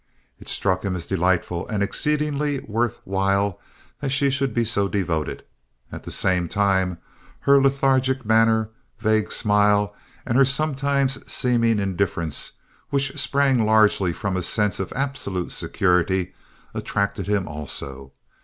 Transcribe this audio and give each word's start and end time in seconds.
It 0.39 0.47
struck 0.47 0.83
him 0.83 0.95
as 0.95 1.05
delightful 1.05 1.67
and 1.67 1.83
exceedingly 1.83 2.61
worth 2.67 2.99
while 3.03 3.59
that 3.99 4.09
she 4.09 4.31
should 4.31 4.51
be 4.51 4.65
so 4.65 4.87
devoted. 4.87 5.43
At 5.91 6.01
the 6.05 6.11
same 6.11 6.49
time, 6.49 6.97
her 7.41 7.61
lethargic 7.61 8.25
manner, 8.25 8.71
vague 8.99 9.31
smile 9.31 9.95
and 10.25 10.39
her 10.39 10.43
sometimes 10.43 11.19
seeming 11.31 11.77
indifference, 11.77 12.53
which 12.89 13.15
sprang 13.19 13.63
largely 13.63 14.11
from 14.11 14.35
a 14.35 14.41
sense 14.41 14.79
of 14.79 14.91
absolute 14.93 15.51
security, 15.51 16.33
attracted 16.73 17.27
him 17.27 17.47
also. 17.47 18.11